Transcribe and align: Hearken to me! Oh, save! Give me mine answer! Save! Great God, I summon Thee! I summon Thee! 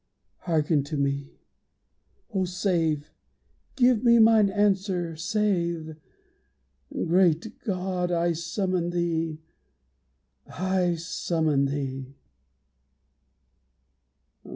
Hearken 0.47 0.83
to 0.85 0.97
me! 0.97 1.43
Oh, 2.33 2.45
save! 2.45 3.13
Give 3.75 4.03
me 4.03 4.17
mine 4.17 4.49
answer! 4.49 5.15
Save! 5.15 5.95
Great 6.91 7.59
God, 7.59 8.11
I 8.11 8.33
summon 8.33 8.89
Thee! 8.89 9.43
I 10.47 10.95
summon 10.95 11.65
Thee! 11.65 12.15